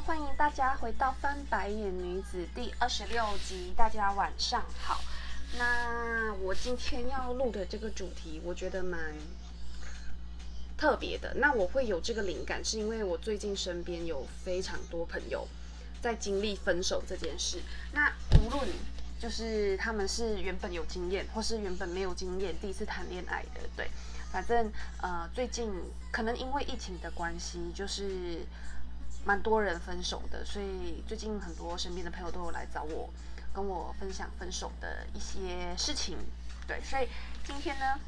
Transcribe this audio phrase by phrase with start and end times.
[0.00, 3.74] 欢迎大家回到《翻白眼女子》第二十六集。
[3.76, 5.00] 大家晚上好。
[5.58, 8.98] 那我今天要录的这个主题，我觉得蛮
[10.78, 11.34] 特别的。
[11.34, 15.46] 那我会有这个灵感，是因为我最近身边有非常多朋友
[16.00, 17.60] 在经历分手这件事。
[17.92, 18.66] 那无论
[19.20, 23.90] 就是他们是原本有经验，或是原本没有经验，第一次谈恋爱的，对，
[24.32, 24.72] 反正
[25.02, 25.70] 呃，最近
[26.10, 28.40] 可能因为疫情的关系，就是
[29.24, 33.08] 蛮多人分手的，所以最近很多身边的朋友都有来找我，
[33.52, 36.16] 跟我分享分手的一些事情，
[36.66, 37.08] 对，所以
[37.44, 38.00] 今天呢，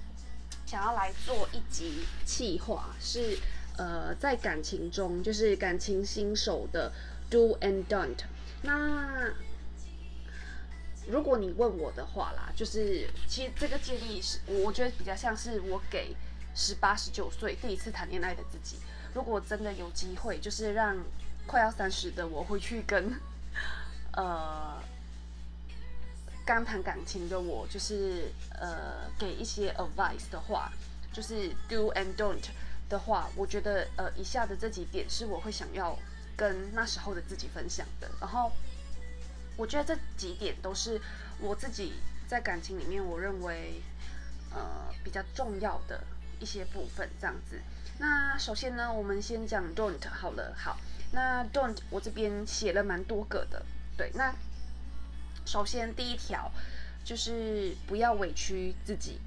[0.67, 3.39] 想要来做一集气话，是
[3.77, 6.93] 呃，在感情中，就是感情新手的
[7.31, 8.19] do and don't，
[8.63, 9.33] 那。
[11.07, 16.17] 如果你问我的话啦，就是其实这个建议是，我觉得比较像是我给
[16.55, 18.79] 十八、十九岁第一次谈恋爱的自己。
[19.15, 20.97] 如果真的有机会，就是让
[21.47, 23.19] 快要三十的我回去跟
[24.13, 24.83] 呃
[26.45, 30.71] 刚谈感情的我，就是呃给一些 advice 的话，
[31.13, 32.45] 就是 do and don't
[32.89, 35.99] 的话，我觉得呃以下的这几点是我会想要
[36.37, 38.53] 跟那时候的自己分享的，然后。
[39.57, 41.01] 我觉得这几点都是
[41.39, 41.93] 我自己
[42.27, 43.81] 在感情里面，我认为
[44.51, 46.03] 呃比较重要的
[46.41, 47.61] 一些部分，这样子。
[47.99, 50.55] 那首先呢，我们先讲 don't 好了。
[50.57, 50.79] 好，
[51.13, 53.65] 那 don't 我这边写了蛮多个的。
[53.97, 54.35] 对，那
[55.45, 56.51] 首先第一条
[57.05, 59.21] 就是不要委屈自己，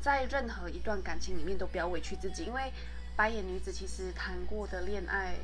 [0.00, 2.72] 在任何一段感情里面都不要委屈自己，因为
[3.16, 5.36] 白眼女子其实谈过的恋爱，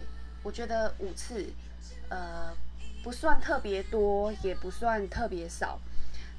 [0.42, 1.52] 我觉得五次，
[2.08, 2.54] 呃。
[3.04, 5.80] 不算特别多，也不算特别少，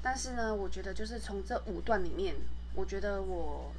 [0.02, 2.34] 但是呢，我觉得就是从这五段里面，
[2.74, 3.70] 我觉得我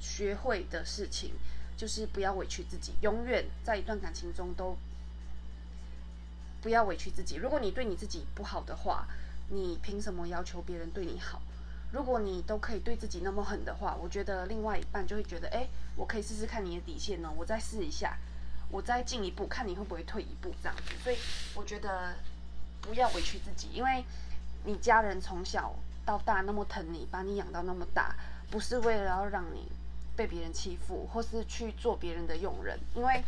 [0.00, 1.34] 学会的事情
[1.76, 4.76] 就是不要委屈自己，永远在一段感情中都
[6.62, 7.36] 不要委屈自己。
[7.36, 9.06] 如果你对你自己不好的话，
[9.50, 11.42] 你凭什么要求别人对你好？
[11.92, 18.16] 如果你都可以对自己那么狠的话，我觉得另外一半就会觉得，哎，我可以试试看你的底线呢，我再试一下。
[18.70, 21.16] 我再进一步，看你会不会退一步这样子，所以
[21.54, 22.14] 我觉得
[22.80, 24.04] 不要委屈自己，因为
[24.64, 28.16] 你家人从小到大那么疼你，把你养到那么大，
[28.50, 29.68] 不是为了要让你
[30.16, 33.22] 被别人欺负，或是去做别人的佣人，因为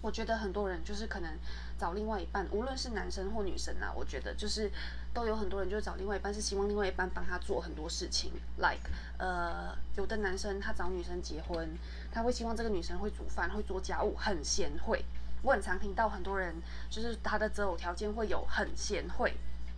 [0.00, 1.32] 我觉得很多人就是可能
[1.78, 4.70] 找另外一半，无论是男生或女生啊，我觉得就是
[5.12, 8.88] 都有很多人就找另外一半，是希望另外一半帮他做很多事情，like
[9.18, 11.68] 呃，有的男生他找女生结婚。
[12.10, 15.04] 他会希望这个女生会煮饭、会做家务、很贤惠。
[15.42, 16.54] 我很常听到很多人，
[16.90, 19.34] 就是他的择偶条件会有很贤惠，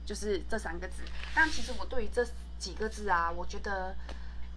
[0.06, 1.02] 就是这三个字。
[1.34, 2.24] 但其实我对于这
[2.58, 3.94] 几个字啊，我觉得，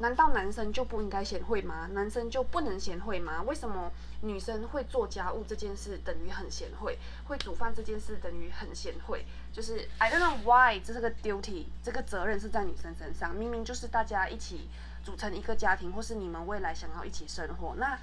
[0.04, 1.88] 难道男生就不应该贤惠吗？
[1.94, 3.42] 男生就不能贤惠吗？
[3.44, 3.90] 为什么
[4.22, 9.26] 女生会做家务这件事等于很贤惠，会煮饭这件事等于很贤惠？
[9.54, 14.68] 就是 I don't know why 这个 duty 这个责任是在女生身上，明明就是大家一起。
[15.06, 18.00] 组成一个家庭，或是你们未来想要一起生活，那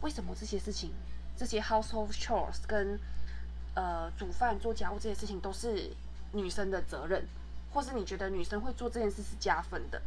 [0.00, 0.92] 为什么这些事情，
[1.36, 2.98] 这些 household chores 跟
[3.76, 5.92] 呃煮饭、做家务这些事情都是
[6.32, 7.24] 女生的责任，
[7.72, 10.02] 或是你觉得女生会做这件事是加分的，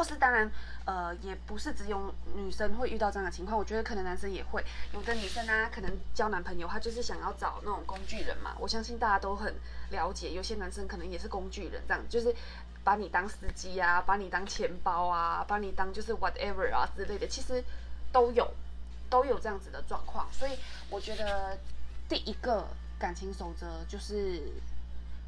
[0.00, 0.50] 或是当然
[0.86, 9.54] 呃也不是只有女生会遇到这样的情况，我觉得可能男生也会，有的女生呢可能交男朋友，她就是想要找那种工具人嘛，我相信大家都很
[9.90, 12.34] 了解，有些男生可能也是工具人，这样就是。
[12.82, 17.62] 把你当司机啊，把你当钱包啊，把你当就是 whatever 啊之类的，其实
[18.10, 18.50] 都有
[19.10, 20.26] 都有这样子的状况。
[20.32, 20.52] 所以
[20.88, 21.58] 我觉得
[22.08, 22.66] 第一个
[22.98, 24.40] 感情守则就是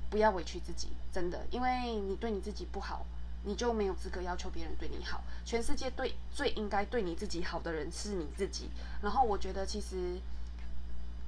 [0.08, 3.04] 不要委屈自己，真的，因为你对你自己不好，
[3.44, 5.22] 你就没有资格要求别人对你好。
[5.44, 8.70] 全世界对最应该对你自己好的人是你自己。
[9.02, 10.18] 然后我觉得其实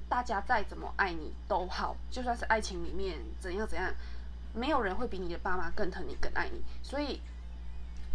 [0.07, 3.93] 大家再怎么爱你都好，就算是爱情里面怎样怎样。
[4.57, 7.19] 没有人会比你的爸妈更疼你、更爱你，所以，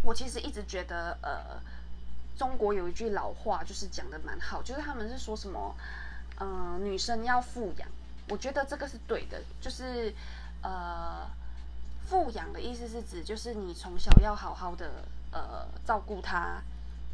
[0.01, 1.61] 我其实一直觉得，呃，
[2.35, 5.75] 中国有一句老话，就是讲的蛮好，就是他们是说什么，
[6.39, 7.87] 嗯，女生要富养，
[8.27, 10.11] 我觉得这个是对的，就是，
[10.63, 11.29] 呃，
[12.11, 16.61] 富养的意思是指，就是你从小要好好的，呃，照顾他，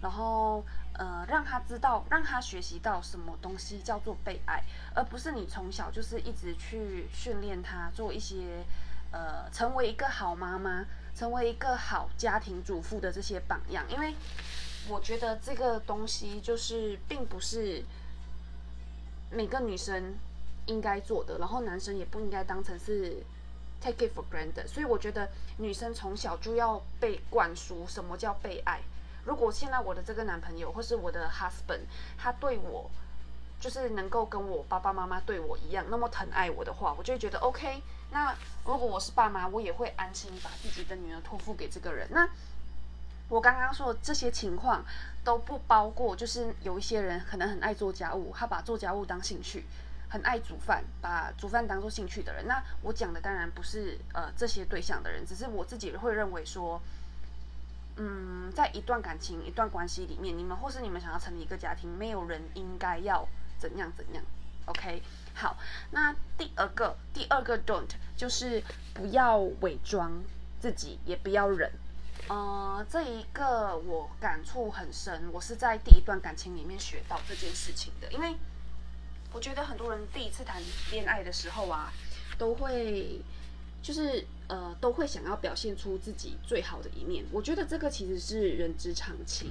[0.01, 0.63] 然后，
[0.94, 4.63] 呃，让他知道，让他学习到什么东西叫做被爱，
[4.95, 8.65] 而不是你从小就是一直去训练他做一些。
[9.09, 10.85] 呃，成为一个好妈妈，
[11.15, 14.13] 成为一个好家庭主妇的这些榜样，因为
[14.89, 17.81] 我觉得这个东西就是并不是
[19.31, 20.13] 每个女生
[20.65, 23.23] 应该做的，然后男生也不应该当成是
[23.81, 24.68] take it for granted。
[24.68, 28.79] 所以我觉得女生从小就要被灌输什么叫被爱。
[29.25, 31.81] 如果现在我的这个男朋友或是我的 husband，
[32.18, 32.89] 他对我
[33.59, 37.81] 就是能够跟我爸爸妈妈对我一样那么疼爱我的话，我就会觉得 OK。
[38.12, 38.33] 那
[38.63, 42.07] 如果我是爸妈，我也会安心把自己的女儿托付给这个人。
[42.12, 42.30] 那
[43.27, 44.85] 我刚刚说的这些情况
[45.25, 49.65] 都不包括，就是有一些人可能很爱做家务，他把做家务当兴趣，
[50.09, 52.48] 很爱煮饭，把煮饭当做兴趣的人。
[52.48, 56.81] 那我讲的当然不是呃这些对象的人，只是我自己会认为说。
[58.00, 63.27] 嗯，在一段感情、一段关系里面，你们或是你们想要成立一个家庭，没有人应该要
[63.57, 64.24] 怎样怎样。
[64.68, 65.01] OK，
[65.33, 65.57] 好，
[65.89, 68.62] 那第二个第二个 don't 就是
[68.94, 70.12] 不要伪装
[70.59, 71.71] 自己，也不要忍。
[72.27, 78.12] 呃，这一个我感触很深，我是在第一段感情里面学到这件事情的。
[78.12, 78.36] 因为
[79.33, 81.91] 我觉得很多人第一次谈恋爱的时候啊，
[82.38, 83.21] 都会。
[83.79, 87.24] 就是呃，都会想要表现出自己最好的一面。
[87.31, 89.50] 我觉得这个其实是人之常情，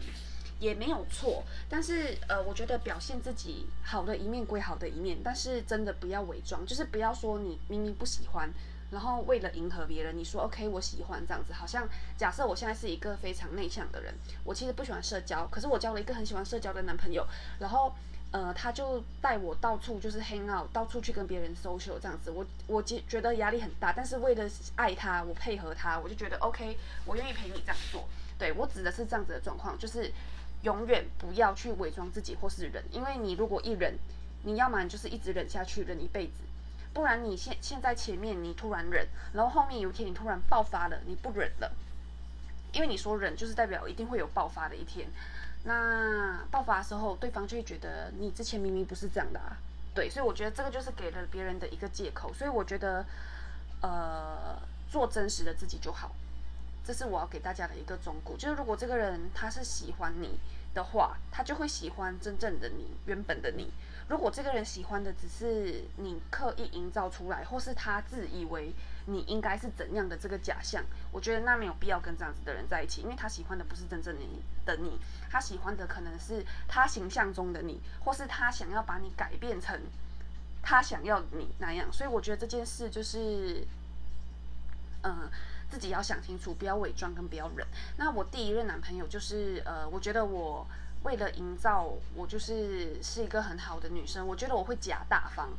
[0.59, 1.43] 也没有错。
[1.71, 8.51] 但是呃，我觉得表现自己好的一面归好的一面，但是真的不要伪装，就是不要说你明明不喜欢，
[8.91, 11.55] 然后为了迎合别人，你说 OK 我喜欢这样子。
[11.55, 11.89] 好像
[12.19, 14.13] 假设我现在是一个非常内向的人，
[14.45, 17.27] 我其实不喜欢社交，可是我交了一个很喜欢社交的男朋友，
[17.61, 17.95] 然后。
[18.33, 26.77] 呃，他就带我到处就是 hang out，到处去跟别人 social 这样子，我我觉觉得压力很大，但是为了爱他，我配合他，我就觉得 OK，
[27.07, 28.07] 我愿意陪你这样做。
[28.39, 30.13] 对我指的是这样子的状况，就是
[30.63, 33.97] 永远不要去伪装自己或是忍，因为你如果一忍，
[34.43, 36.43] 你要么就是一直忍下去忍一辈子，
[36.93, 41.73] 不然你现现在前面你突然忍，然后后面有一天你突然爆发了，你不忍了，
[42.75, 45.09] 因为你说忍就是代表一定会有爆发的一天。
[45.69, 49.59] 那爆发的时候，对方就会觉得你之前明明不是这样的啊，
[49.93, 53.05] 对，所以我觉得这个就是给了别人的一个借口，所以我觉得，
[53.83, 54.57] 呃，
[54.89, 56.13] 做真实的自己就好，
[56.85, 60.39] 这是我要给大家的一个忠告，就是如果这个人他是喜欢你
[60.73, 63.73] 的话，他就会喜欢真正的你，原本的你。
[64.09, 68.73] 如果这个人喜欢的只是你刻意营造出来，或是他自以为。
[69.09, 70.85] 你应该是怎样的这个假象？
[71.13, 74.99] 我觉得那没有必要跟这样子的人在一起，因为他喜欢的不是真正的你的你，
[75.31, 79.81] 他喜欢的可能是他形象中的你，或是他想要把你改变成
[80.61, 81.93] 他想要你那样。
[81.93, 83.65] 所以我觉得这件事就是，
[85.05, 85.31] 嗯，
[85.71, 87.67] 自己要想清楚，不要伪装跟不要忍。
[87.97, 90.67] 那我第一任男朋友就是，呃，我觉得我
[91.05, 95.51] 为了营造我就是是一个很好的女生，我觉得我会假大方。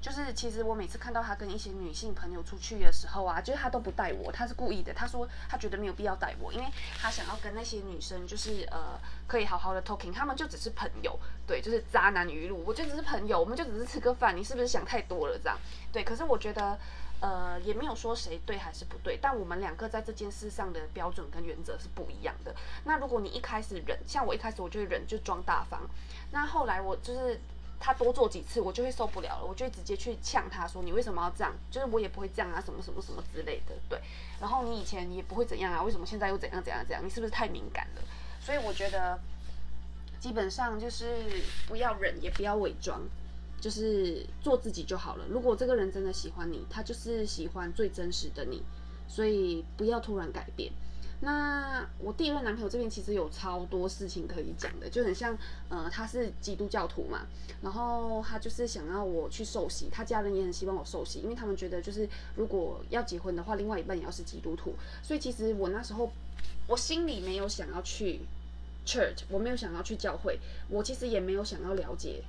[0.00, 4.94] 就是其实我每次看到他跟一些女性朋友出去的时候啊，就是他都不带我，他是故意的。
[4.94, 6.66] 他说他觉得没有必要带我，因为
[6.98, 15.58] 他想要跟那些女生就是呃可以好好的 talking，他们就只是朋友，对，就是渣男语录，我就只是朋友，我们就只是吃个饭，你是不是想太多了这样？
[15.92, 16.78] 对，可是我觉得
[17.20, 22.54] 呃也没有说谁对还是不对，但我们两个在这件事上的标准跟原则是不一样的。
[22.84, 25.82] 那如果你一开始忍，像我一开始我就忍就装大方，
[26.30, 27.38] 那后来我就是。
[27.80, 31.50] 他多做几次，我就会受不了了，我就会直接去呛他说：“你为什么要这样？
[31.70, 33.98] 就是我也不会这样啊，什么什么什么之类的。”对，
[34.38, 37.02] 然后你以前也不会怎样啊，为什么现在又怎样怎样怎样？
[37.02, 38.02] 你是不是太敏感了？
[38.38, 39.18] 所以我觉得，
[40.20, 43.00] 基本上就是不要忍，也不要伪装，
[43.58, 45.24] 就是做自己就好了。
[45.30, 48.62] 如果这个人真的喜欢你，他就是喜欢最真实的你，
[49.08, 50.70] 所以不要突然改变。
[51.22, 55.36] 那我第一任男朋友这边其实有超多事情可以讲的，就很像，
[55.68, 57.26] 呃，他是基督教徒嘛，
[57.60, 66.10] 然后他就是想要我去受洗，他家人也很希望我受洗，因为他们觉得就是如果要结婚的话，另外一半也要是基督徒，所以其实我那时候
[66.66, 68.20] 我心里没有想要去
[68.86, 70.40] church，我没有想要去教会，
[70.70, 72.22] 我其实也没有想要了解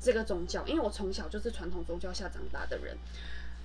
[0.00, 2.96] 这个宗教，因为我从小就是传统宗教下长大的人。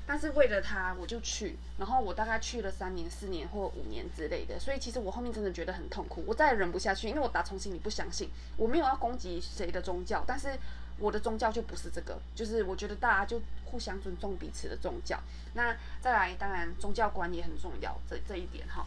[0.06, 10.60] 但是为了他，我就去，然后我大概去了三年、四年或五年之类的，所以其实我后面真的觉得很痛苦，我再也忍不下去，因为我打从心里不相信，我没有要攻击谁的宗教，但是
[11.00, 15.18] 我的宗教就不是这个，就是我觉得大家就互相尊重彼此的宗教。
[15.54, 18.86] 那再来，当然宗教观也很重要，这这一点哈。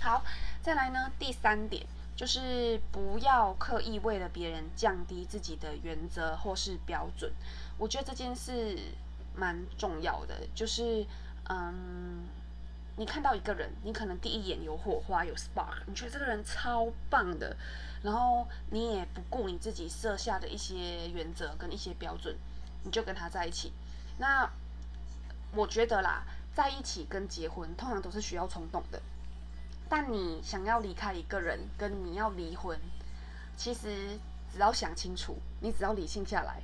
[0.00, 0.24] 好，
[0.60, 1.86] 再来呢，第三点
[2.16, 7.30] 就是不要刻意为了别人降低自己的原则或是标准，
[7.78, 8.76] 我觉得这件事。
[9.36, 11.04] 蛮重要的，就是，
[11.48, 12.24] 嗯，
[12.96, 17.56] 你看到一个人，你可能第一眼有火花，有 spark，你觉得这个人超棒的，
[18.02, 22.36] 然后你也不顾你自己设下的一些原则跟一些标准，
[22.84, 23.72] 你就跟他在一起。
[24.18, 24.48] 那
[25.52, 26.22] 我觉得啦，
[26.54, 29.02] 在一起跟结婚通常都是需要冲动的，
[29.88, 32.78] 但你想要离开一个人，跟你要离婚，
[33.56, 34.16] 其实
[34.52, 36.62] 只要想清楚，你只要理性下来。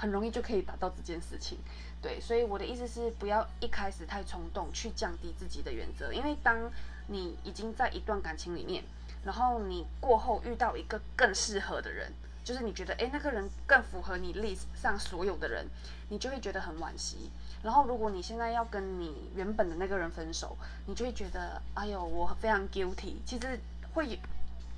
[0.00, 1.58] 很容易就可以达到这件事情，
[2.00, 6.70] 对，所以我的意思是不要一开始太冲动去降低自己的原则，因为当
[7.08, 8.84] 你已经在一段感情里面，
[9.24, 12.12] 然后你过后遇到一个更适合的人，
[12.44, 15.66] 就是你觉得诶那个人更符合你 list 上所有的人，
[16.08, 17.30] 你就会觉得很惋惜。
[17.62, 23.58] 然后如果你现在要跟你原本的那个人分手，你就会觉得哎呦我非常 guilty，其实
[23.92, 24.16] 会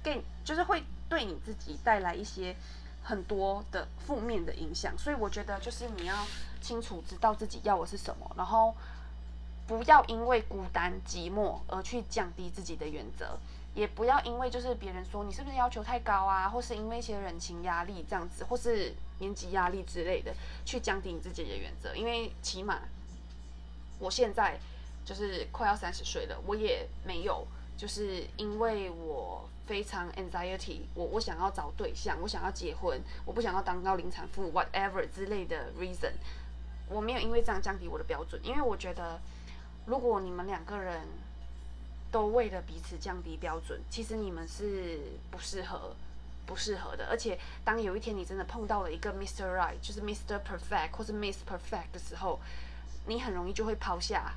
[0.02, 2.56] 给就是会对你自己带来一些
[3.02, 4.97] 很多的负面的影响。
[4.99, 6.26] 所以我觉得就是你要
[6.61, 8.75] 清楚知道自己要的是什么，然后
[9.66, 13.38] 不要因为孤单寂寞而去降低自己的原则。
[13.73, 21.95] 也不要因为就是别人说你是不是要求太高啊，或是因为一些人情压力这样子，或是年纪压力之类的，去降低你自己的原则。
[21.95, 22.80] 因为起码
[24.00, 24.59] 我现在
[25.04, 27.47] 就是快要三十岁了，我也没有
[27.80, 36.12] 就是因为我非常 anxiety，我我想要找对象，我想要结婚，我不想要当高龄产妇，whatever 之类的 reason，
[36.88, 38.38] 我没有因为这样降低我的标准。
[38.44, 39.18] 因为我觉得
[39.87, 41.00] 如果你们两个人。
[42.12, 44.99] 都为了彼此降低标准，其实你们是
[45.30, 45.94] 不适合、
[46.44, 47.06] 不适合的。
[47.06, 49.44] 而且，当有一天你真的碰到了一个 Mr.
[49.56, 50.40] Right，就是 Mr.
[50.42, 52.40] Perfect 或是 Miss Perfect 的时候，
[53.06, 54.34] 你很容易就会抛下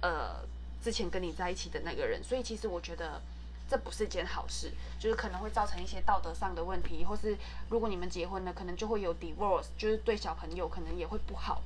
[0.00, 0.46] 呃
[0.82, 2.22] 之前跟你在一起的那个人。
[2.22, 3.20] 所以，其实我觉得
[3.68, 7.36] 这不是件好事，就是可能会造成一些道德上的问题，或是
[7.68, 11.62] 如果你们结婚了，可能就会有 divorce，就是对小朋友可能也会不好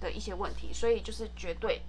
[0.00, 0.72] 的一些问题。
[0.72, 1.82] 所以，就是绝对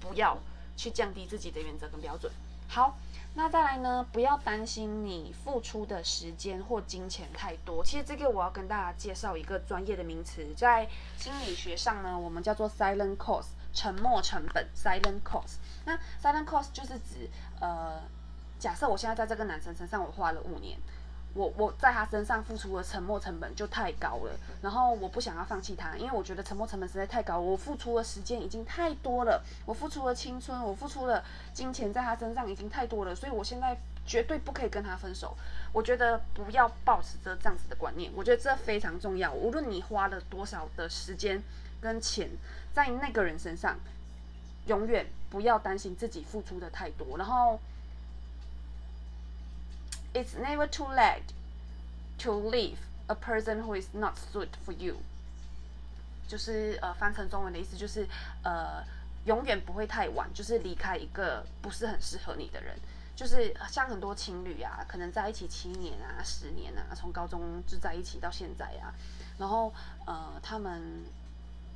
[0.00, 0.38] 不要。
[0.76, 2.32] 去降低自己的原则跟标准。
[2.66, 2.96] 好，
[3.34, 4.06] 那再来呢？
[4.12, 7.84] 不要担心你付出的时间或金钱太多。
[7.84, 10.88] 其实这个我要跟大家介绍一个专业的名词，在
[11.18, 15.56] 心理学上呢，我们叫做 silent cost，沉默成本 silent cost。
[15.84, 17.28] 那 silent cost 就是指，
[17.60, 18.00] 呃，
[18.58, 20.78] 假设我现在在这个男生身上我花了五年。
[21.32, 31.22] 我我在他身上付出的沉没成本就太高了，然后我不想要放弃他，因为我觉得沉没成本实在太高，我付出的时间已经太多了，我付出了青春，我付出了
[31.52, 35.36] 金钱在他身上已经太多了，所以我现在绝对不可以跟他分手。
[35.72, 39.32] 我觉得不要抱持着这样子的观念，我觉得这非常重要。
[39.32, 41.40] 无论你花了多少的时间
[41.80, 42.28] 跟钱
[42.72, 43.78] 在那个人身上，
[44.66, 47.60] 永远不要担心自己付出的太多，然后。
[50.12, 51.22] It's never too late
[52.18, 54.96] to leave a person who is not suit for you。
[56.26, 58.08] 就是呃，翻成中文的意思就是
[58.42, 58.82] 呃，
[59.26, 62.76] 永远不会太晚，就是离开一个不是很适合你的人。
[63.14, 68.90] 就是像很多情侣啊，可能在一起七年啊、十年啊，从高中就在一起到现在啊，
[69.38, 69.72] 然后
[70.06, 71.04] 呃，他们。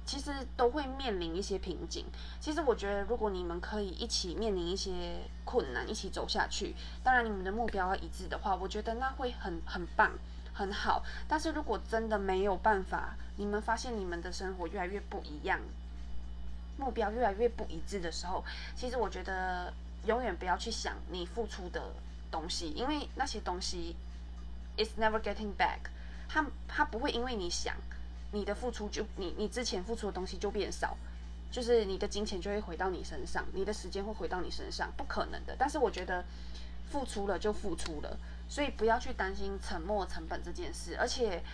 [0.06, 2.04] 其实都会面临一些瓶颈。
[2.40, 10.12] 其实我觉得，如果你们可以一起面临一些困难，一起走下去，当然你们的目标要一致的话，我觉得那会很很棒，
[10.52, 11.02] 很好。
[11.26, 15.58] 但是如果真的没有办法，你们发现你们的生活越来越不一样，
[16.76, 18.44] 目标越来越不一致的时候，
[18.76, 19.72] 其实我觉得
[20.06, 21.80] 永远不要去想你付出的
[22.30, 23.96] 东西，因为那些东西
[24.76, 25.88] ，it's never getting back。
[26.28, 27.74] 他他不会因为你想。
[28.34, 30.96] 你的付出就你你之前付出的东西就变少，
[31.52, 35.54] 就是你的金钱就会回到你身上，你的时间会回到你身上，不可能的。
[35.56, 36.24] 但是我觉得
[36.90, 40.96] 付出了就付出了，所以不要去担心沉没成本这件事。
[40.98, 41.44] 而且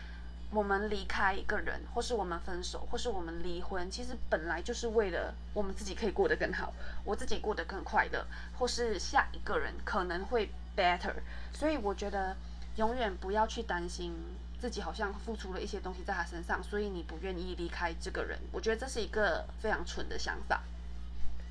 [0.51, 6.73] 我们离开一个人，或是我们分手，或是我们离婚，其实本来就是为了我们自己可以过得更好，
[7.05, 8.27] 我自己过得更快乐，
[8.59, 11.13] 或是下一个人可能会 better。
[11.53, 12.35] 所以我觉得
[12.77, 14.15] 永远不要去担心。
[14.61, 18.39] 自己好像付出了一些东西在他身上，所以你不愿意离开这个人。
[18.53, 20.63] 我觉得这是一个非常蠢的想法。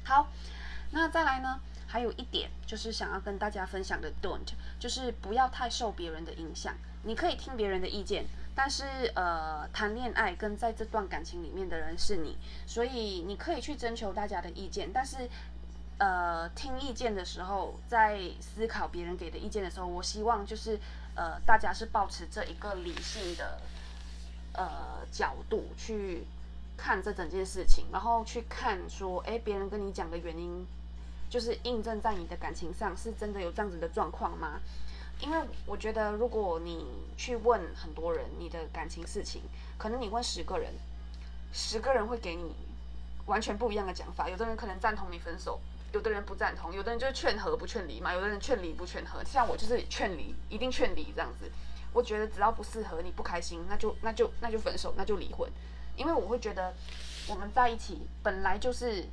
[0.04, 0.28] 好，
[0.92, 1.60] 那再来呢？
[1.88, 6.75] 还有一点就是想要跟大家分享的，don't，就是不要太受别人的影响。
[7.04, 12.38] 你可以听别人的意见，但是呃，谈恋爱跟在这段感情里面的人是你，
[12.68, 15.28] 所以你可以去征求大家的意见，但是
[15.98, 20.80] 呃，听意见的时候，在思考别人给的意见的时候，我希望就是。
[21.20, 23.60] 呃，大家是保持这一个理性的
[24.54, 26.24] 呃角度去
[26.78, 30.66] 看这整件事情，然后去看说，哎，别人跟你讲的原因，
[31.30, 34.62] 就是印证在你的感情上是真的有这样子的状况吗？
[35.20, 39.42] 因为我觉得，如果你去问很多人你的感情事情，
[39.78, 40.74] 可能你问十个人，
[41.52, 42.56] 十个人会给你
[43.26, 45.60] 完全不一样的讲法，有的人可能赞同你分手。
[45.91, 51.50] 有的人不赞同，有的人就是劝和不劝离嘛，有的人劝离不劝和，像我就是劝离，一定劝离这样子。
[51.91, 55.50] 我觉得只要不适合你不开心，那就那就那就分手，那就离婚。
[55.96, 56.74] 因为我会觉得
[57.27, 59.05] 我们在一起本来就是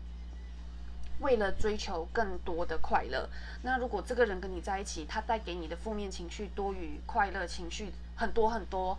[1.21, 3.29] 为了追求更多的快乐。
[3.63, 8.99] 那如果这个人跟你在一起，他带给你的负面情绪多于快乐情绪很多很多，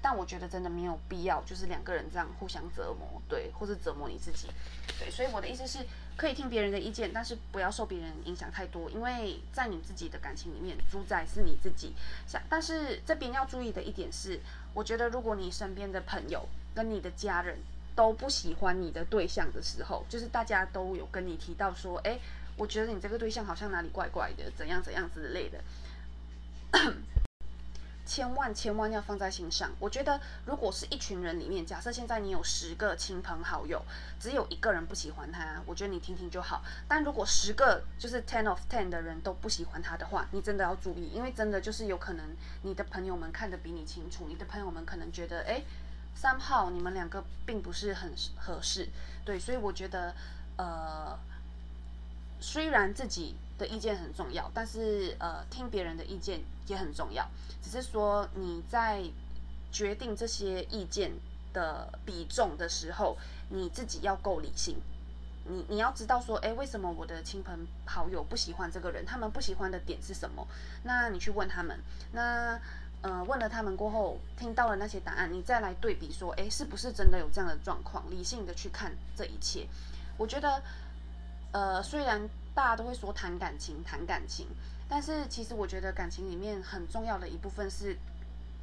[0.00, 4.48] 但我觉得真的没有必要，就是两个人这样互相折磨，对，或是折磨你自己，
[4.98, 5.10] 对。
[5.10, 5.78] 所以我的意思是，
[6.16, 11.94] 可以听别人的意见，但是不要受别人影响太多，因为在你自己的感情里面，主宰是你自己。
[12.26, 14.40] 像，但是这边要注意的一点是，
[14.72, 17.58] 我觉得如果你身边的朋友跟你的家人
[17.96, 22.18] 都不喜欢你的对象的时候，就是大家都有跟你提到说，哎，
[22.56, 25.58] 我觉得你这个对象好像哪里怪怪的，怎样怎样之类的。
[28.08, 29.70] 千万千万要放在心上。
[29.78, 33.84] 我觉得，如果是一群人里面，假设现在你有十个亲朋好友，
[34.18, 36.64] 只有一个人不喜欢他，我觉得你听听就好。
[36.88, 42.24] 但如果十个就是 ten of ten 的人都不喜欢他的话，你真的要注意，因为真的就是有可能
[42.62, 45.62] 你的朋友们看得比你清楚，你的朋友们可能觉得，哎，
[46.14, 48.88] 三号你们两个并不是很合适，
[49.26, 50.14] 对，所以我觉得，
[50.56, 51.18] 呃，
[52.40, 53.36] 虽然自己。
[53.58, 57.28] 的意见很重要，但是呃，听别人的意见也很重要。
[57.62, 59.02] 只是说你在
[59.72, 61.12] 决定这些意见
[61.52, 63.16] 的比重的时候，
[63.50, 64.76] 你自己要够理性。
[65.50, 69.04] 你你要知道说，哎，为什么我的亲朋好友不喜欢这个人？
[69.06, 70.46] 他们不喜欢的点是什么？
[70.84, 71.78] 那你去问他们。
[72.12, 72.60] 那
[73.00, 78.10] 呃，问了他们过后，听到了那些答案，你再来对比说，哎，是不是真的有这样的状况？
[78.10, 79.66] 理性的去看这一切。
[80.18, 80.62] 我觉得，
[81.52, 82.28] 呃，虽然。
[82.54, 84.48] 大家都会说谈感情，谈感情，
[84.88, 87.96] 但是其实我觉得感情里面很重要的一部分是，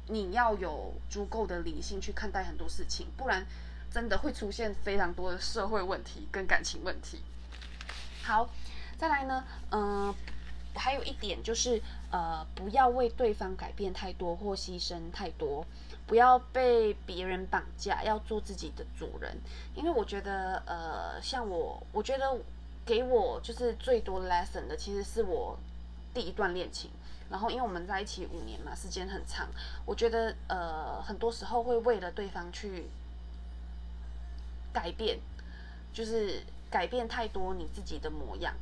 [0.08, 3.46] 你要有足够的理性去看待很多事情，不然
[3.90, 7.22] 真的会出现非常多的社会问题跟感情问题。
[8.22, 8.50] 好，
[8.98, 10.14] 再来呢，嗯，
[10.74, 15.64] 还有一点就是，呃，不要为对方改变太多或牺牲太多，
[16.06, 19.38] 不要被别人绑架，要做自己的主人。
[19.74, 22.38] 因为我觉得，呃，像我，我觉得。
[22.86, 25.58] 给我就是最多 lesson 的，其实是我
[26.14, 26.90] 第一段恋情。
[27.28, 29.48] 然后因为我们在一起五年嘛，时间很长，
[29.84, 32.86] 我觉得呃很多时候会为了对方去
[34.72, 35.18] 改变，
[35.92, 38.54] 就是改变太多你自己的模样，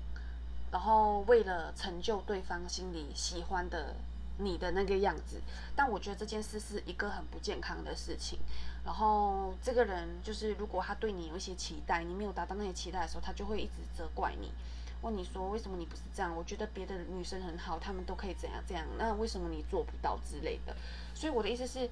[0.73, 3.95] 然后为了成就对方心里喜欢的。
[4.37, 5.41] 你的那个样子，
[5.77, 8.37] 但我觉得这件事是一个很不健康的事情。
[8.85, 14.53] 然后这个人就是，如果他对你有一些期待，你没有达到那些期待的时候，他就会一直责怪你，
[15.01, 16.37] 问你说为什么你不是这样？
[16.37, 20.77] 我觉得别的女生很好，她们都可以怎样怎样，那为什么你做不到之类的？
[21.15, 21.89] 所以我的意思是，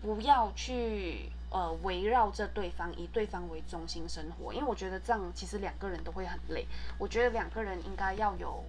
[0.00, 6.66] 不要去呃围绕着对方，以对方为中心生活，因为我觉得这样其实两个人都会很累。
[6.98, 8.64] 我觉得两个人应该要有。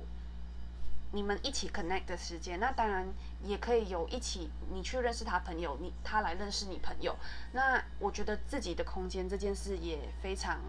[1.14, 3.06] 你们一起 connect 的时间，那当然
[3.44, 7.16] 也可以有一起你去认识他朋友，你他来认识你朋友。
[7.52, 10.60] 那我觉得自己的空间这件事也非常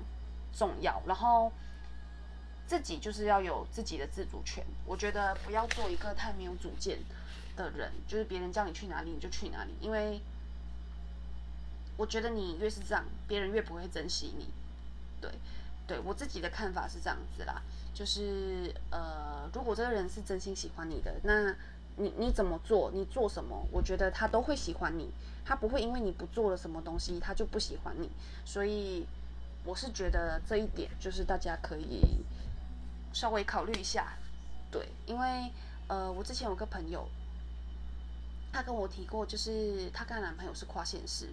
[0.53, 1.01] 重要。
[1.07, 1.53] 然后
[2.67, 4.65] 自己就是要有自己的自主权。
[4.85, 6.99] 我觉得不要做一个太没有主见
[7.55, 9.71] 的人，就是别人叫你去哪里你就去哪里。
[9.81, 10.21] 因为
[11.97, 14.49] 我觉得你越是这样，别人越不会珍惜你。
[15.21, 15.31] 对，
[15.87, 17.63] 对我自己的看法是这样子啦。
[17.95, 21.55] 就是呃，如果这个人是真心喜欢你的，那
[21.97, 25.11] 你你怎么做，你做什么，我觉得他都会喜欢你，
[25.45, 28.11] 他不会因为你不做了什么东西，他就不喜欢你。
[28.45, 29.07] 所以
[29.65, 32.25] 我是觉得这一点就是大家可以
[33.13, 34.15] 稍微考虑一下，
[34.71, 35.51] 对，因为
[35.89, 37.07] 呃，我之前有个朋友，
[38.53, 41.29] 他跟我提过，就是他跟他男朋友是跨县市，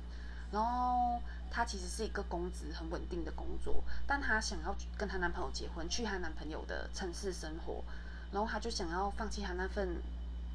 [0.52, 1.22] 然后。
[1.51, 7.83] 她其实是一个工职很稳定的工作，但她想要跟她男朋友结婚，去她男朋友的城市生活，
[8.31, 10.01] 然后她就想要放弃她那份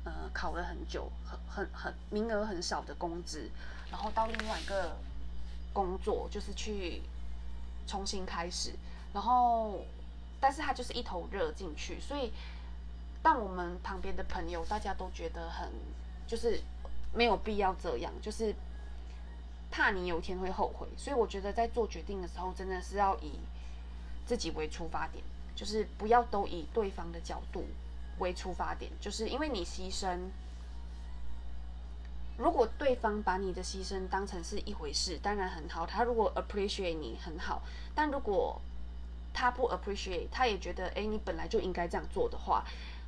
[0.05, 3.51] 呃考了很久、很很很名额很少的工资，
[3.91, 4.97] 然后到另外一个
[5.73, 7.03] 工作，就是去
[7.87, 8.73] 重新开始。
[9.13, 9.85] 然后，
[10.41, 12.33] 但是她就是一头热进去，所以，
[13.23, 15.69] 但我们旁边的朋友大家都觉得很
[16.27, 16.61] 就是
[17.13, 18.55] 没有必要这样，就是。
[19.77, 23.41] 怕你有一天会后悔，所以我觉得在做决定的时候，真的是要以
[24.25, 25.25] 自己为出发点，
[25.57, 27.65] 就是不要都以对方的角度
[28.21, 30.17] 为出发点，就是因为你牺牲，
[32.39, 35.85] 如果对方把你的牺牲当成是一回事，当然很好。
[35.85, 37.61] 他如果 appreciate 你很好，
[37.97, 38.61] 但如果
[39.33, 42.65] 他不 appreciate，他也觉得哎，你本来就应该这样做的话，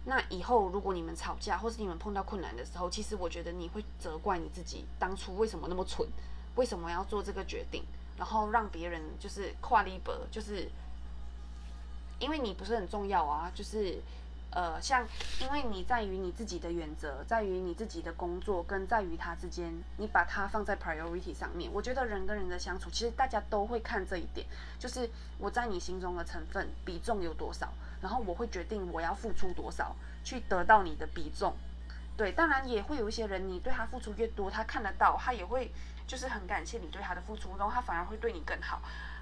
[0.06, 6.04] 那以后如果你们吵架，或是你们碰到困难的时候，其实我觉得你会责怪你自己当初为什么那么蠢。
[6.56, 7.84] 为什么要做这个决定？
[8.18, 10.68] 然后让别人就是跨立博，就是
[12.18, 14.00] 因为你不是很重要啊，就是
[14.50, 15.06] 呃，像
[15.38, 21.70] 因为你在于你自己的原则，在于你自己的工作，跟在于他之间，你把它放在 priority 上面。
[21.70, 24.46] 我觉得人跟人的相处，其实大家都会看这一点，
[24.78, 31.54] 就是我在你心中的成分比重有多少，然后我会决定我要付出多少去得到你的比重。
[32.16, 35.70] 对，当然也会有一些人，你对他付出越多，他看得到，他也会
[36.06, 38.80] 就是很感谢你对他的付出，然后他反而会对你更好。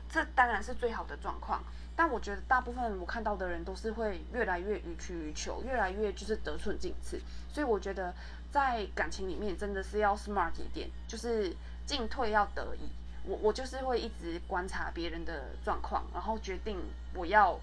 [0.08, 1.62] 这当然是最好的状况。
[1.96, 7.20] 但我觉得大部分我看到的人都是会越来越予取予求，越来越就是得寸进尺。
[7.52, 8.12] 所以我觉得
[8.50, 11.54] 在感情里面真的是要 smart 一点，就是
[11.86, 12.88] 进退要得宜。
[13.24, 16.78] 我我就是会一直观察别人的状况，然后决定
[17.14, 17.58] 我要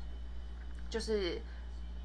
[0.89, 1.39] 就是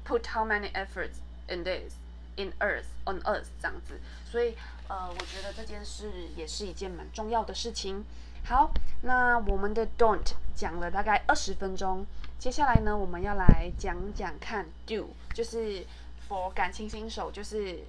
[0.05, 1.93] put how many efforts in this
[2.35, 3.99] in earth on earth 这样子。
[4.29, 4.55] 所以
[4.89, 8.05] 呃，我觉得这件事也是一件蛮重要的事情。
[8.45, 8.71] 好，
[9.01, 12.05] 那我们的 don't 讲了大概二十分钟，
[12.39, 15.85] 接下来呢，我们要来讲讲看 do，就是
[16.29, 17.79] for 感情新手，就是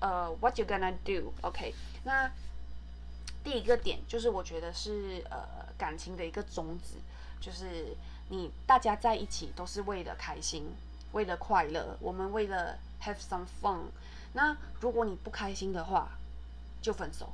[0.00, 1.74] 呃 what you gonna do？OK，
[2.04, 2.30] 那
[3.42, 5.40] 第一个点就是我觉得是呃
[5.78, 6.96] 感情的一个宗旨，
[7.40, 7.96] 就是
[8.28, 10.70] 你大家在一起都是为了开心，
[11.12, 13.84] 为了快乐，我们为了 have some fun。
[14.38, 16.08] 那如果你不开心的话，
[16.80, 17.32] 就分手。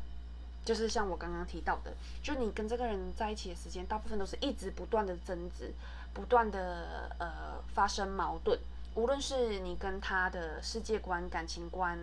[0.65, 5.71] 就是像我刚刚提到的，就你跟这个人在一起的时间，大部分都是一直不断的争执，
[6.15, 8.59] 不断的呃发生矛盾。
[8.95, 11.99] 无论是你跟他的世界观、感情观、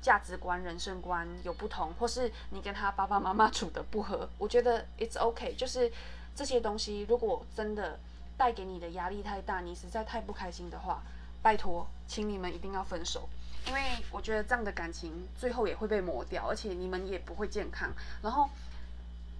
[0.00, 5.54] 价值观、人生观有不同，或是你跟他爸爸妈妈处的不合，我觉得 it's okay。
[5.54, 5.92] 就是
[6.34, 7.98] 这些东西，如果真的
[8.38, 11.02] 带给你的压力太大，你实在太不开心的话，
[11.42, 13.28] 拜托，请你们一定要分手。
[13.66, 13.80] 因为
[14.12, 17.90] 我觉得这样的感情最后也会被磨掉，而且你们也不会健康。
[18.22, 18.48] 然后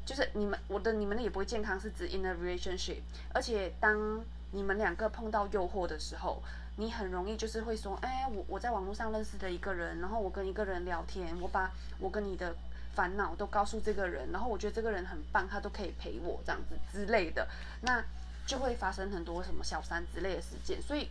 [0.04, 2.98] 就是你们我的你们的也不会健康，是指 in a relationship。
[3.32, 6.42] 而且当你们两个碰到诱惑的时候，
[6.76, 12.54] 你很容易就是会说，哎，我我在网络上认识的一个人，然后我跟一个人聊天，我把我跟你的
[12.94, 17.46] 烦恼都告诉这个人，然后我觉得这个人很棒，他都可以陪我这样子之类的，
[17.82, 18.04] 那
[18.44, 20.82] 就会发生很多什么小三之类的事件。
[20.82, 21.08] 所以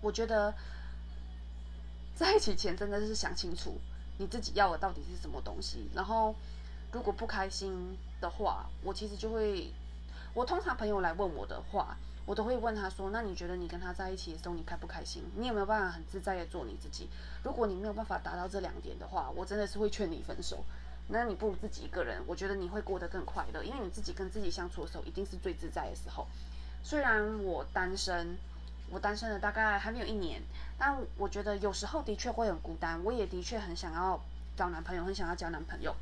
[0.00, 0.54] 我觉得。
[2.16, 3.78] 在一起前真的是想清楚
[4.16, 6.34] 你自己要的到底是什么东西，然后
[6.90, 9.70] 如果不开心的话，我其实就会，
[10.32, 15.22] 我通常朋友来问我的话，我都会问他说：“那你觉得你跟他在一起的时候，你开不开心？
[15.36, 17.10] 你有没有办法很自在的做你自己？
[17.42, 20.64] 如果你没有办法达到这两点的话，我真的是会劝你分手。
[21.08, 26.26] 那你不如自己一个人，我觉得你会过得更快乐，因为你自己跟自己相处的时候，一定是最自在的时候。
[26.82, 28.38] 虽然我单身。”
[28.90, 30.42] 我单身了大概还没有一年，
[30.78, 33.02] 但我觉得有时候的确会很孤单。
[33.04, 34.20] 我也的确很想要
[34.56, 35.94] 找男朋友，很想要交男朋友。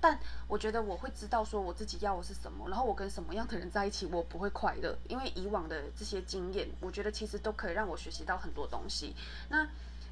[0.00, 0.16] 但
[0.46, 4.96] 我觉得我会知道说我自己要的是什么，然后我跟什么样的人在一起，我不会快乐。
[5.08, 9.16] 因为以往的这些经验，我觉得其实都可以让我学习到很多东西。
[9.48, 9.68] 那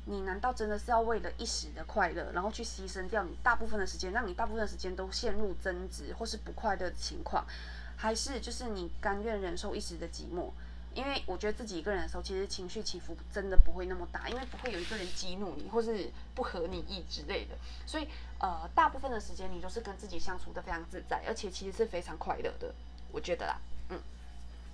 [0.06, 7.46] 你难道真的是要为了一时的快乐，然后去牺牲掉你大部分的时间，让你大部分时间都陷入争执或是不快乐的情况，
[7.96, 10.50] 还是就是你甘愿忍受一时的寂寞？
[10.96, 17.54] 因为我觉得自己一个人的时候，其实情绪起伏真的不会那么大，因为不会有一个人激怒你，或是不合你意之类的。
[17.85, 18.09] 所以，
[18.40, 22.74] 呃，大部分的时间你都是跟自己相处的非常自在，而且其实是非常快乐的，
[23.12, 23.59] 我觉得啦。
[23.90, 24.00] 嗯，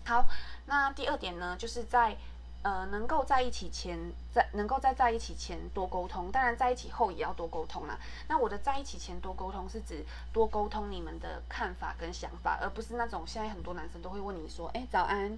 [0.05, 0.25] 好，
[0.67, 2.17] 那第二点呢，就是在
[2.63, 3.99] 呃能够在一起前，
[4.33, 7.99] 在能够在在一起前多沟通，当然在一起后也要多沟通啦。
[8.29, 15.37] 那我的在一起前多沟通是指多沟通你们的看法跟想法，而不是那种现在很多男生都会问你说，哎，早安。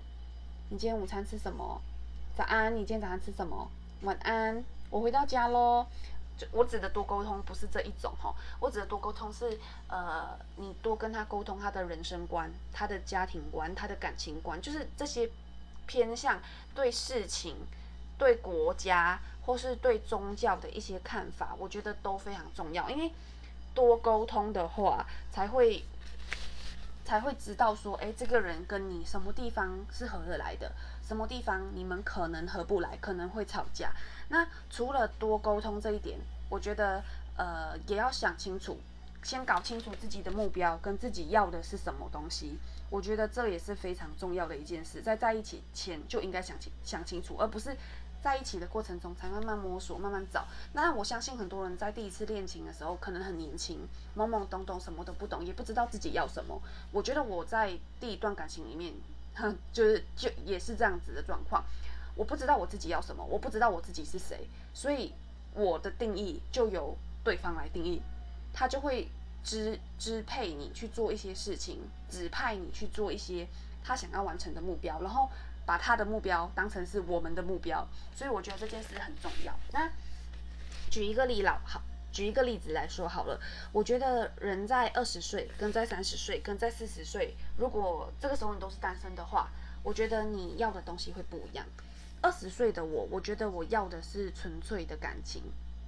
[0.70, 1.81] 你今天午餐吃什么？
[2.35, 3.70] 早安，你今天早上吃什么？
[4.00, 5.87] 晚安，我回到家喽。
[6.38, 8.35] 就我指的多沟通，不是这一种哈。
[8.59, 15.31] 我指的多沟通是，呃，你多跟他沟通他的人生观、他的家庭观、他的感情观，就是这些
[15.87, 16.40] 偏向
[16.74, 17.55] 对事情、
[18.18, 22.88] 对国家或是对宗教的一些看法，我觉得都非常重要。
[22.88, 23.12] 因为
[23.74, 25.85] 多沟通的话，才会。
[27.05, 30.73] 才会知道说，哎，这个人跟你什么地方是合得来的，
[31.07, 33.93] 什么地方你们可能合不来，可能会吵架。
[34.29, 37.03] 那除了多沟通这一点，我觉得，
[37.37, 38.79] 呃，也要想清楚，
[39.23, 42.59] 先搞清楚自己的目标跟自己要的是什么东西。
[42.90, 47.77] 我觉得这也是非常重要的一件事，在在一起前就应该想清想清楚，而不是。
[48.25, 50.47] 在一起的过程中，才慢慢摸索，慢慢找。
[50.73, 56.59] 那我相信很多人在第一次恋情的时候，可能很年轻，懵懵懂懂，什么都不懂，也不知道自己要什么。
[56.91, 58.95] 我觉得我在第一段感情里面，
[59.35, 61.63] 哼就是就也是这样子的状况。
[62.17, 65.13] 我不知道我自己要什么，我不知道我自己是谁，所以
[65.53, 68.01] 我的定义就由对方来定义，
[68.55, 69.07] 他就会
[69.45, 73.47] 支支配你去做一些事情，指派你去做一些
[73.85, 75.29] 他想要完成的目标，然后。
[75.66, 79.55] 把他的目标当成是我们的目标，所以我觉得这件事很重要。
[79.72, 79.90] 那
[80.90, 81.81] 举一个例老好，
[82.12, 83.40] 举一个例子来说好了。
[83.72, 89.48] 我觉得人在二十岁，跟在三十岁，跟在四十岁，如果这个时候你都是单身的话，
[89.83, 91.66] 我觉得你要的东西会不一样。
[92.22, 95.42] 二十岁的我，我觉得我要的是纯粹的感情，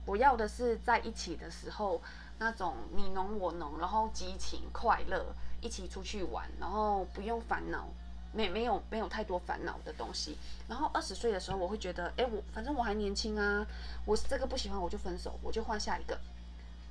[0.05, 2.03] 我要的是在一起的时候
[2.39, 7.89] 那种你侬我侬，然后激情快乐，一起出去玩，然后不用烦恼，
[8.37, 10.37] 没没有没有太多烦恼的东西。
[10.69, 13.67] 然后二十岁的时候，我会觉得，哎，我反正我还年轻啊，
[14.05, 16.19] 我这个不喜欢我就分手，我就换下一个，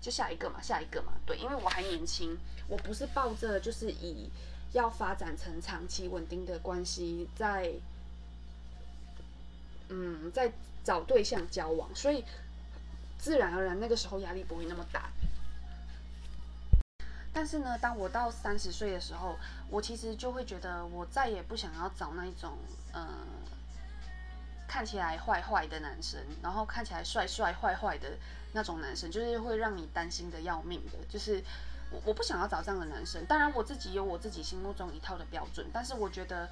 [0.02, 2.36] 就下一个嘛，下一个嘛，对，因为我还年轻，
[2.68, 4.30] 我不是抱着就是以
[4.74, 7.72] 要发展成长期稳定的关系在，
[9.90, 10.52] 嗯，在
[10.84, 12.24] 找对象交往，所以
[13.20, 15.10] 自然而然那个时候压力不会那么大。
[17.36, 19.36] 但是呢，当我到三十岁的时候，
[19.70, 22.58] 我其实就会觉得我再也不想要找那一种，
[22.94, 23.06] 嗯，
[24.66, 28.08] 看起来坏坏的男生，然后看起来帅帅坏坏的
[28.54, 31.44] 那种男生，就是会让你担心的要命的，就是
[31.92, 33.26] 我我不想要找这样的男生。
[33.26, 36.50] 当然，我自己有我自己心目中一套的标准，但是我觉得，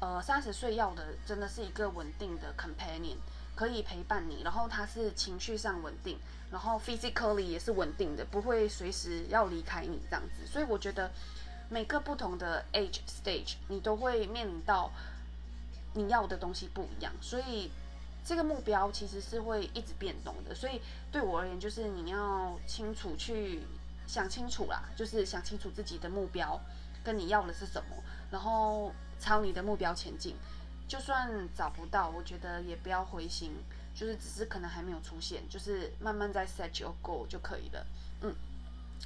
[0.00, 3.18] 呃，三十岁要的真的是一个稳定的 companion。
[3.54, 6.18] 可以陪伴你，然后他是情绪上稳定，
[6.50, 10.46] 然后 physically 也是稳定的，不会随时要离开你这样子。
[10.46, 11.10] 所以我觉得
[11.68, 14.90] 每个不同的 age stage，你都会面临到
[15.94, 17.70] 你要的东西不一样，所以
[18.24, 20.54] 这个目标其实是会一直变动的。
[20.54, 23.60] 所以对我而言，就是你要清楚去
[24.06, 26.58] 想清楚啦，就是想清楚自己的目标
[27.04, 27.96] 跟你要的是什么，
[28.30, 30.34] 然后朝你的目标前进。
[30.88, 33.52] 就算找不到，我觉得也不要灰心，
[33.94, 37.86] 就是只是可能还没有出现，就是慢慢在 set your goal 就可以了。
[38.20, 38.34] 嗯，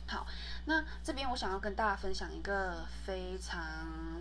[0.06, 0.26] 好，
[0.64, 3.64] 那这边我想要跟大家分享一个非常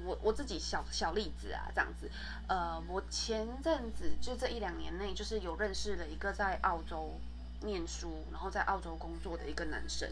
[0.06, 2.10] 我我自己小小例子啊，这样子，
[2.48, 7.20] 呃，我前阵子就这一两年内，就是有认识了一个在澳洲
[7.62, 10.08] 念书，然后在澳洲工作的一个男生。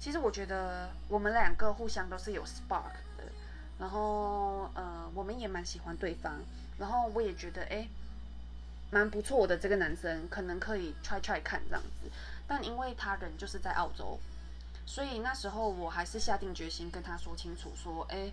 [0.00, 3.24] 其实我觉得我们两个互相都是有 spark 的，
[3.78, 6.40] 然后呃，我们也蛮喜欢对方。
[6.82, 7.86] 然后我也觉得，哎，
[8.90, 12.10] 蛮不错的这个男生，可能可以 try try 看这样子。
[12.48, 14.18] 但因为他人就是在澳洲，
[14.84, 18.32] 所以那时候我还是下定决心跟他说清楚，说，哎，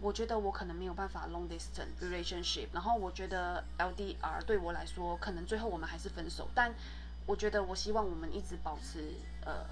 [0.00, 2.68] 我觉得我可能没有办法 long distance relationship。
[2.72, 6.48] 然后我觉得 LDR 对我来说，可能最后我们还是分手。
[6.54, 6.74] 但
[7.26, 9.12] 我觉得我希望我们一直保持
[9.44, 9.66] 呃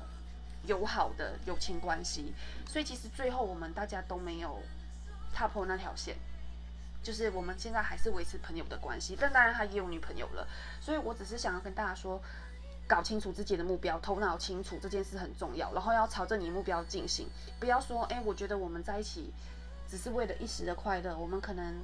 [0.67, 2.35] 友好的友情关系。
[2.69, 4.61] 所以其实最后我们大家都没有
[5.33, 6.17] 踏破那条线。
[7.03, 10.47] 就是我们现在还是维持朋友的关系，但当然他也有女朋友了，
[10.81, 12.21] 所以我只是想要跟大家说，
[12.87, 17.27] 搞清楚自己的目标，头脑清楚这件事很重要，然后要朝着你目标进行，
[17.59, 19.33] 不要说，哎，我觉得我们在一起
[19.89, 21.75] 只是为了一时的快乐，我们可能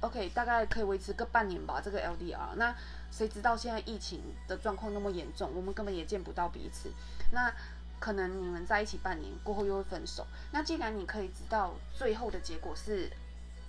[0.00, 2.76] OK 大概可以维持个半年吧，这个 LDR，那
[3.10, 6.90] 谁知道现在疫情的状况那么严重，我们根本也见不到彼此，
[7.32, 7.50] 那
[7.98, 13.10] 可能你们在一起半年过后又会分手，那既然你可以知道最后的结果是。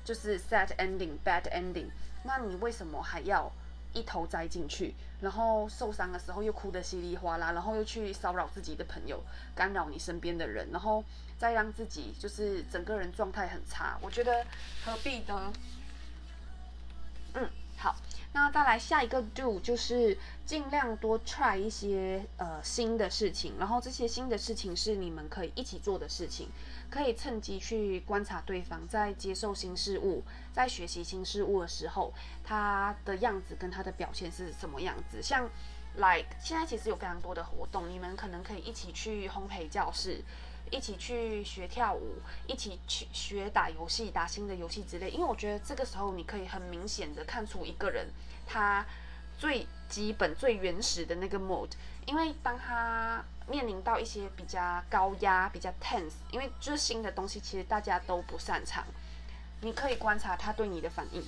[0.07, 1.89] 就是 sad ending, bad ending。
[2.23, 3.51] 那你为什么还要
[3.91, 4.95] 一头栽进去？
[5.19, 9.21] 然后受伤的时候又哭得稀里哗啦，然后又去骚扰自己的朋友，
[9.53, 11.03] 干扰你身边的人，然后
[11.37, 13.97] 再让自己就是整个人状态很差。
[14.01, 14.45] 我觉得
[14.85, 15.51] 何必呢？
[17.33, 17.93] 嗯，好。
[18.33, 20.15] 那再来下一个 do 就是
[20.45, 26.49] 尽量多 try 一些呃新的事情，然后这些新的事情是你们可以一起做的事情，
[26.89, 30.23] 可以趁机去观察对方在接受新事物、
[30.53, 35.21] 在学习新事物的时候，他的样子跟他的表现是什么样子。
[35.21, 35.49] 像
[35.95, 40.23] like 现在其实有非常多的活动，你们可能可以一起去烘焙教室。
[40.69, 45.09] 一起去学跳舞，一起去学打游戏，打新的游戏之类。
[45.11, 48.09] 因为我觉得这个时候你可以很明显的看出一个人
[48.45, 48.85] 他
[49.37, 51.71] 最基本、最原始的那个 mode。
[52.07, 58.83] 因为当他面临到一些比较高压、比较 tense，因为就是新的东西，其实大家都不擅长。
[59.61, 61.23] 你可以观察他对你的反应，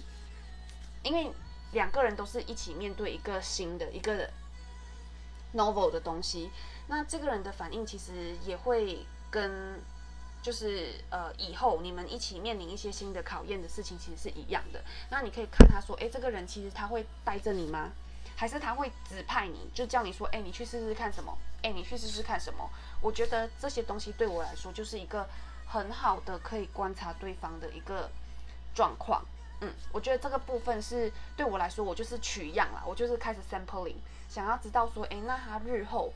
[1.04, 1.32] 因为
[1.74, 4.28] 两个人都是一起面对一个新的一个
[5.54, 6.50] novel 的东西，
[6.88, 9.06] 那这个人的反应其实也会。
[9.32, 9.80] 跟
[10.42, 14.82] 就是呃，以后你们一起面临一些新的考验的事情，其实是一样的。
[15.12, 17.92] 那你可以看他说，哎，这个人其实他会带着你吗？
[18.40, 21.38] 还是他会指派你，就叫你说，哎，你去试试看什么？
[21.62, 22.70] 哎，你去试试看什么？
[23.02, 25.28] 我觉得这些东西对我来说就是一个
[25.68, 28.10] 很好的可以观察对方的一个
[28.74, 29.22] 状况。
[29.60, 33.98] 嗯，我觉得这个部分是对我来说，我就是取样啦，我就是开始 sampling，
[34.30, 36.14] 想要知道说，哎，那他日后。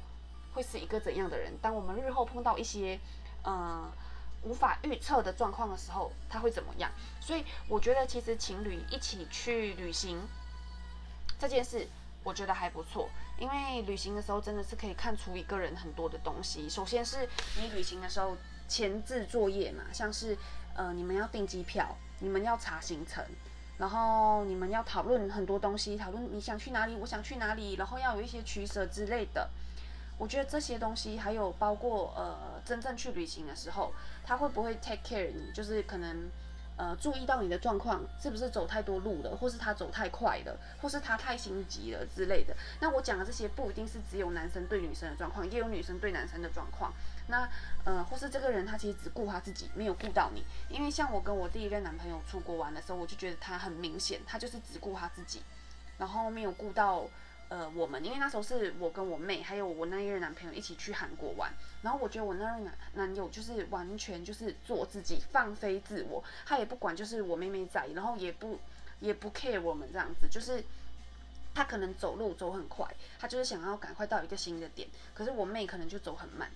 [0.55, 1.51] 会是一个怎样的人？
[1.63, 2.99] 当我们日后碰到一些，
[3.43, 3.91] 嗯，
[4.43, 6.91] 无法预测的状况的时候，他会怎么样？
[7.19, 10.21] 所以我觉得，其实情侣一起去旅行
[11.39, 11.87] 这件事，
[12.23, 13.09] 我觉得还不错。
[13.37, 16.69] 因为旅行的时候，真的是可以看出一个人很多的东西。
[16.69, 17.27] 首先是
[17.59, 20.37] 你旅行的时候前置作业嘛，像是
[20.75, 23.23] 呃，你们要订机票，你们要查行程，
[23.77, 29.49] 然后你们要讨论很多东西，讨论你想去哪里，我想去哪里，然后要有一些取舍之类的。
[30.17, 33.91] 我觉得这些东西，还有包括呃，真正去旅行的时候，
[34.23, 36.29] 他会不会 take care 你，就是可能
[36.75, 42.55] 呃注意到你的状况是不是走太多路了，或是他走太快了，或是他太心急了之类的。
[42.79, 46.93] 那我讲的这些不一定是只有男生对女生的状况，也有女生对男生的状况。
[47.27, 47.47] 那
[47.85, 50.43] 呃，或是这个人他其实只顾他自己，没有顾到你。
[50.69, 55.41] 因为像我跟我第一任男朋友出国玩的时候，我就觉得他很明显，他就是只顾他自己，
[55.97, 57.05] 然后没有顾到。
[57.53, 68.59] 呃，我们因为那时候是我跟我妹还有我那一任男朋友一起去韩国玩，然后我觉得我那任男男友就是完全就是做自己，放飞自我，他也不管就是我妹妹在，然后也不
[68.99, 70.63] 也不 care 我们这样子，就是
[71.53, 76.49] 他可能走路走很快，他就是想要赶快到一个新的点，可是我妹可能就走很慢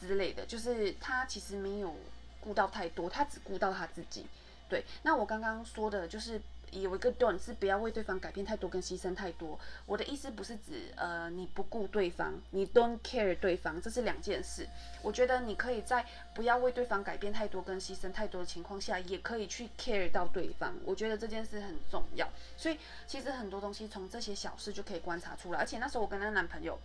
[0.00, 1.94] 之类的，就是他其实没有
[2.40, 4.24] 顾到太多，他只顾到他自己。
[4.70, 6.40] 对，那我刚刚说的就是。
[6.72, 9.58] 有一个 don 是不要为对方改变太多跟牺牲太多。
[9.86, 14.68] 我的意思不是指呃你不顾对方，你 don't care 对方，这是两件事。
[15.02, 16.04] 我觉得你可以在
[16.34, 20.74] 不要为对方改变太多跟牺牲太多的情况下，也可以去 care 到对方。
[20.84, 22.28] 我觉得这件事很重要。
[22.56, 25.58] 所以其实很多东西从这些小事就可以观察出来。
[25.58, 26.78] 而且那时候我跟那个男朋友，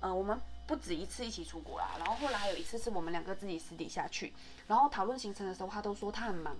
[0.00, 4.32] 呃，我们不止一次一起出国啦，然后后来还有一次是我们两个自己私底下去，
[4.66, 6.56] 然后讨论行程的时候，他都说他很忙，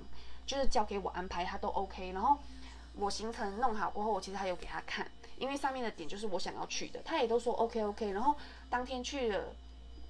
[0.47, 2.39] 就是交给我安排，他都 OK，然后。
[2.97, 8.11] 我行程弄好过后，我其实还有给他看，因为上面的点就是我想要去的，他也都说 OK OK。
[8.13, 8.35] 然后
[8.69, 9.55] 当天去了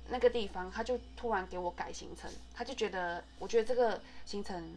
[0.08, 4.74] 那个地方，他就突然给我改行程，他就觉得我觉得这个行程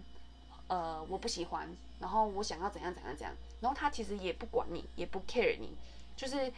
[0.67, 1.67] 呃我不喜欢，
[1.99, 3.33] 然后我想要怎样怎样怎样。
[3.61, 5.69] 然后他其实也不管你，也不 care 你，
[6.15, 6.51] 就是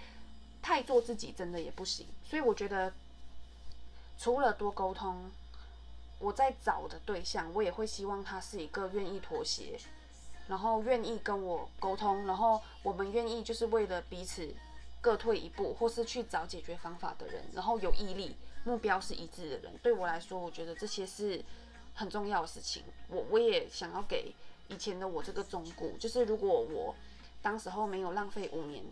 [0.62, 2.08] 太做自己真的也不行。
[2.28, 2.92] 所以我觉得
[4.18, 5.30] 除了多沟通，
[6.20, 9.80] 我在找的对象，我也会希望他是一个愿意妥协。
[10.48, 14.48] 然后愿意跟我沟通，然后我们愿意就是为了彼此
[15.02, 21.44] 各退一步，或是去找解决方法的人，然后有毅力、目标是一致的人，对我来说，我觉得这些是
[21.96, 22.84] 很重要的事情。
[23.08, 24.34] 我我也想要给
[24.68, 26.94] 以前的我这个忠告，就是如果我
[27.42, 28.84] 当时候没有浪费五年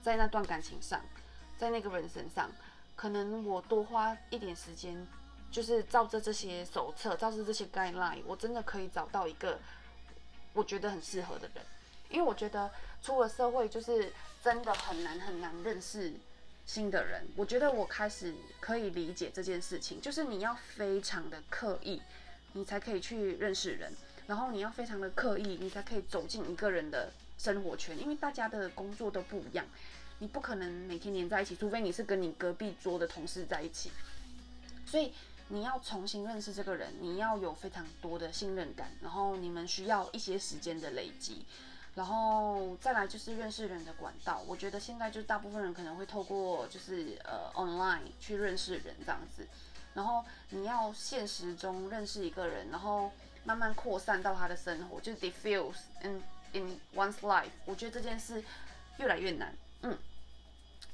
[0.00, 1.00] 在那段感情上，
[1.58, 2.48] 在那个人身上，
[2.94, 5.04] 可能我多花一点时间，
[5.50, 9.58] 就是照着这些手册，照着这些 guideline，我真的可以找到一个。
[10.54, 11.62] 我觉得很适合的人，
[12.08, 12.70] 因为我觉得
[13.02, 14.12] 出了社会就是
[14.42, 16.14] 真的很难很难认识
[16.64, 17.26] 新的人。
[17.36, 22.00] 我觉得我开始可以理解这件事情，就是你要非常的刻意，
[22.52, 23.92] 你才可以去认识人，
[24.28, 29.66] 然后你要非常的刻意，你才可以走进一个人的生活圈，因为大家的工作都不一样，
[30.20, 33.90] 你不可能每天黏在一起，除非你是跟你隔壁桌的同事在一起，
[34.86, 35.12] 所以。
[35.48, 41.44] 你要重新认识这个人，你要有非常多的信任感，然后你们需要一些时间的累积，
[41.94, 44.42] 然后再来就是认识人的管道。
[44.46, 49.46] 我觉得现在就大部分人可能会透过就是呃 online 去认识人这样子，
[49.92, 53.12] 然后你要现实中认识一个人，然后
[53.44, 56.22] 慢慢扩散到他的生活，就 diffuse in
[56.54, 57.50] in one's life。
[57.66, 58.42] 我觉得这件事
[58.96, 59.96] 越来越难，嗯。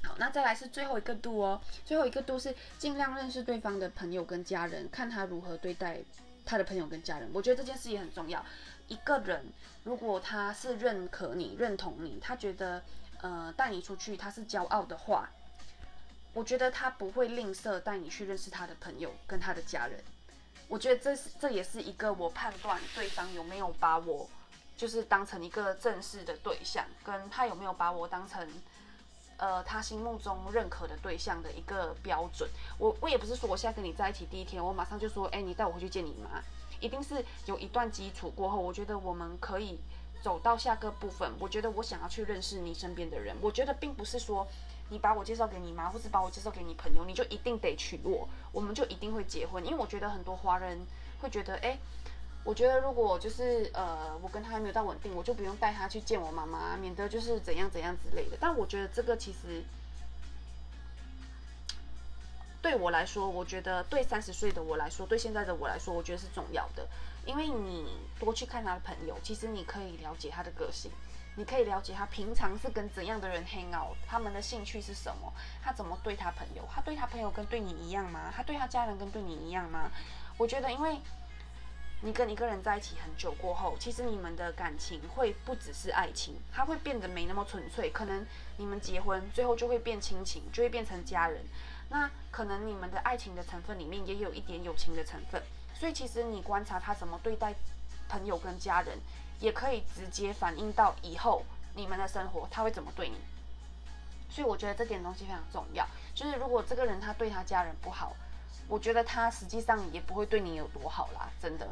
[0.03, 1.61] 好，那再来是最后一个度哦。
[1.85, 5.99] 最后一个度是尽量认识对方的朋友跟家人，看他如何对待
[6.43, 7.29] 他的朋友跟家人。
[7.31, 8.43] 我觉得这件事也很重要。
[8.87, 9.45] 一个人
[9.83, 12.81] 如果他是认可你、认同你，他觉得
[13.21, 15.29] 呃带你出去他是骄傲的话，
[16.33, 20.03] 我觉得他不会吝啬带你去认识他的朋友跟他的家人。
[20.67, 24.27] 我觉得这是这也是一个我判断对方有没有把我
[24.75, 28.49] 就是当成一个正式的对象，跟他有没有把我当成。
[29.41, 36.39] 呃，他心目中认可的对象的一个标准，我我也不是说我现在跟你在一起第一天，我马上就说，哎，你带我回去见你妈，
[36.79, 39.79] 一定是有一段基础过后，我觉得我们可以
[40.21, 41.27] 走到下个部分。
[41.39, 44.47] 我觉得我想要去认识你身边的人，我觉得并不是说
[44.89, 49.65] 你把我介绍给你妈，或是把我介绍给你朋友，你就一定得娶我，我们就一定会结婚。
[49.65, 50.79] 因为我觉得很多华人
[51.19, 51.79] 会觉得，哎。
[52.43, 58.37] 我觉得如果就是呃，我跟他还没有到稳定，我就不用带他去见我妈妈，免得就是怎样怎样之类的。
[58.39, 59.63] 但我觉得这个其实
[62.63, 66.87] 对我来说，我觉得对三十岁的我来说，对现在的我来说，我觉得是重要的。
[67.27, 70.89] 因为你多去看他的朋友，其实你可以了解他的个性，
[71.35, 75.31] 你可以了解他平常是跟怎样的人 hang out，他们的兴趣是什么，
[75.63, 78.33] 他怎么对他朋友，他对他朋友跟对你一样吗？
[78.35, 79.91] 他对他家人跟对你一样吗？
[80.37, 80.97] 我觉得因为。
[82.03, 87.91] 你跟一个人在一起很久过后，其实你们的感情会不只是爱情，它会变得没那么纯粹。
[87.91, 88.25] 可能
[88.57, 91.43] 你们结婚最后就会变亲情，就会变成家人。
[91.89, 95.39] 那可能你们的爱情的成分里面也有一点友情的成分。
[95.75, 97.53] 所以其实你观察他怎么对待
[98.09, 98.97] 朋友跟家人，
[99.39, 101.43] 也可以直接反映到以后
[101.75, 103.17] 你们的生活，他会怎么对你。
[104.27, 105.85] 所以我觉得这点东西非常重要，
[106.15, 108.15] 就是如果这个人他对他家人不好，
[108.67, 111.67] 我觉得他实际上也不会对你有多好啦，真的。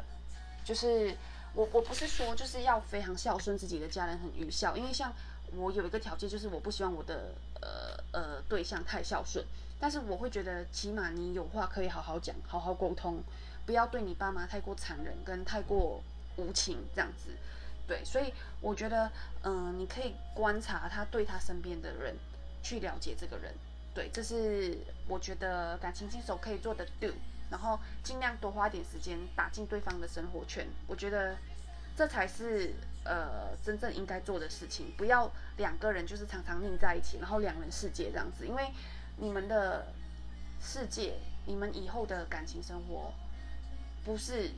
[0.70, 1.12] 就是
[1.52, 5.12] 我我不是说就是要非常孝顺自己的家人很愚孝，因为像
[5.56, 9.44] 我有一个条件就是我不希望我的呃呃对象太孝顺，
[9.80, 13.20] 但是我会觉得起码你有话可以好好讲，好好沟通，
[13.66, 16.00] 不要对你爸妈太过残忍跟太过
[16.36, 17.30] 无情这样子。
[17.88, 19.10] 对，所以我觉得
[19.42, 22.14] 嗯，你可以观察他对他身边的人。
[22.62, 23.54] 去了解这个人，
[23.94, 24.76] 对，这是
[25.08, 27.08] 我觉得感情新手可以做的 do，
[27.50, 31.36] 然后尽量多花点时间打进对方的生活圈，我觉得
[31.96, 32.74] 这才是
[33.04, 38.70] 呃真正应该做的事情，不要两个人就是常常腻在一起，然后两人世界这样子，因为
[39.16, 39.86] 你们的
[40.60, 41.14] 世界，
[41.46, 43.12] 你们以后的感情生活
[44.04, 44.50] 不是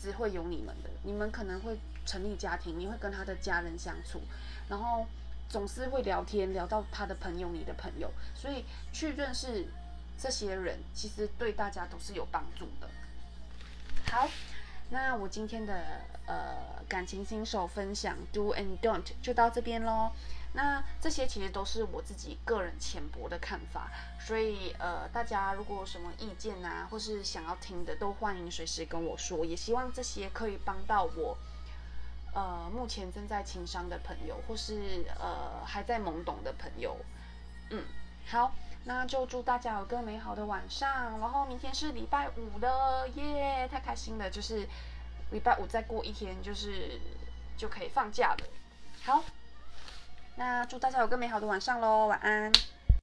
[0.00, 4.20] 只会有你们的，你们可能会成立家庭，你会跟他的家人相处，
[4.68, 5.06] 然后。
[5.48, 9.64] 总是会聊天，聊到他的朋友，你的朋友，所以去认识
[10.18, 12.88] 这些人，其实对大家都是有帮助的。
[14.10, 14.28] 好，
[14.90, 20.12] 那我今天的呃感情新手分享 Do and Don't 就到这边喽。
[20.52, 29.44] 那这些其实都是我自己个人浅薄的看法，所以呃大家如果有什么意见啊，或是想要听的，都欢迎随时跟我说。
[29.44, 31.36] 也希望这些可以帮到我。
[32.32, 36.94] 呃，目前正在情商的朋友，或是呃还在懵懂的朋友，
[37.70, 37.82] 嗯，
[38.26, 38.54] 好，
[38.86, 41.18] 那就祝大家有个美好的晚上。
[41.18, 44.30] 然后明天是礼拜五了，耶，太开心了！
[44.30, 44.66] 就是
[45.32, 47.00] 礼拜五再过一天，就是
[47.56, 48.46] 就可以放假了。
[49.04, 49.24] 好，
[50.36, 52.52] 那祝大家有个美好的晚上喽，晚安。